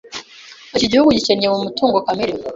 [0.75, 2.33] Iki gihugu gikennye mu mutungo kamere.